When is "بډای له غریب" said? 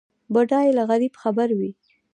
0.33-1.13